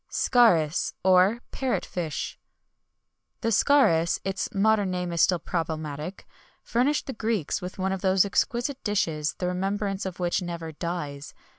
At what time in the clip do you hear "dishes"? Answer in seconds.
8.83-9.35